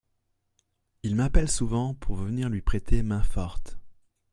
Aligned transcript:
Il 1.03 1.15
m'appelle 1.15 1.47
souvent 1.47 1.93
pour 1.93 2.15
venir 2.15 2.49
lui 2.49 2.63
prêter 2.63 3.03
main 3.03 3.21
forte. 3.21 3.77